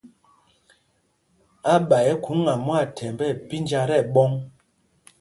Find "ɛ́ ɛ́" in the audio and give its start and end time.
1.99-2.21